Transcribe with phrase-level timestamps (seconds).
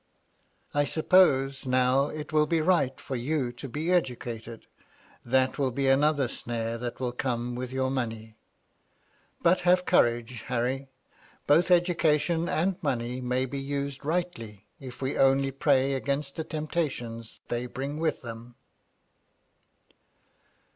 [0.73, 4.65] I suppose, now, it will be right for you to be educated.
[5.23, 8.35] That will be another snare that will come with your money.
[9.43, 10.89] But have courage, Harry.
[11.45, 17.39] Both education and money may be used rightly, if we only pray against the temptations
[17.49, 18.55] they bring with them."